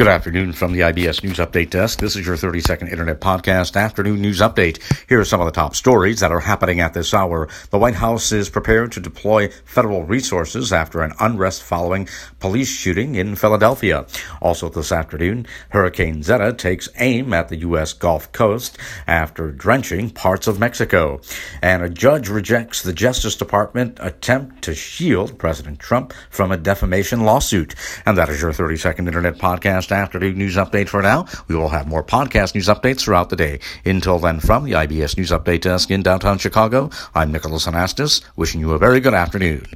Good 0.00 0.08
afternoon 0.08 0.54
from 0.54 0.72
the 0.72 0.80
IBS 0.80 1.22
News 1.22 1.36
Update 1.36 1.68
Desk. 1.68 1.98
This 1.98 2.16
is 2.16 2.26
your 2.26 2.38
30 2.38 2.62
second 2.62 2.88
Internet 2.88 3.20
Podcast 3.20 3.76
Afternoon 3.76 4.22
News 4.22 4.40
Update. 4.40 4.80
Here 5.10 5.20
are 5.20 5.26
some 5.26 5.42
of 5.42 5.44
the 5.44 5.52
top 5.52 5.76
stories 5.76 6.20
that 6.20 6.32
are 6.32 6.40
happening 6.40 6.80
at 6.80 6.94
this 6.94 7.12
hour. 7.12 7.48
The 7.68 7.78
White 7.78 7.96
House 7.96 8.32
is 8.32 8.48
prepared 8.48 8.92
to 8.92 9.00
deploy 9.00 9.48
federal 9.66 10.04
resources 10.04 10.72
after 10.72 11.02
an 11.02 11.12
unrest 11.20 11.62
following 11.62 12.08
police 12.38 12.70
shooting 12.70 13.14
in 13.14 13.36
Philadelphia. 13.36 14.06
Also 14.40 14.70
this 14.70 14.90
afternoon, 14.90 15.46
Hurricane 15.68 16.22
Zeta 16.22 16.54
takes 16.54 16.88
aim 16.96 17.34
at 17.34 17.50
the 17.50 17.56
U.S. 17.56 17.92
Gulf 17.92 18.32
Coast 18.32 18.78
after 19.06 19.50
drenching 19.50 20.08
parts 20.08 20.46
of 20.46 20.58
Mexico. 20.58 21.20
And 21.60 21.82
a 21.82 21.90
judge 21.90 22.30
rejects 22.30 22.82
the 22.82 22.94
Justice 22.94 23.36
Department 23.36 23.98
attempt 24.00 24.62
to 24.62 24.74
shield 24.74 25.38
President 25.38 25.78
Trump 25.78 26.14
from 26.30 26.50
a 26.50 26.56
defamation 26.56 27.20
lawsuit. 27.26 27.74
And 28.06 28.16
that 28.16 28.30
is 28.30 28.40
your 28.40 28.54
30 28.54 28.78
second 28.78 29.06
Internet 29.06 29.36
Podcast 29.36 29.89
afternoon 29.92 30.38
news 30.38 30.56
update 30.56 30.88
for 30.88 31.02
now. 31.02 31.26
We 31.48 31.54
will 31.54 31.68
have 31.68 31.86
more 31.86 32.02
podcast 32.02 32.54
news 32.54 32.68
updates 32.68 33.00
throughout 33.00 33.30
the 33.30 33.36
day. 33.36 33.60
Until 33.84 34.18
then, 34.18 34.40
from 34.40 34.64
the 34.64 34.72
IBS 34.72 35.16
News 35.16 35.30
Update 35.30 35.62
Desk 35.62 35.90
in 35.90 36.02
downtown 36.02 36.38
Chicago, 36.38 36.90
I'm 37.14 37.32
Nicholas 37.32 37.66
Anastas, 37.66 38.22
wishing 38.36 38.60
you 38.60 38.72
a 38.72 38.78
very 38.78 39.00
good 39.00 39.14
afternoon. 39.14 39.66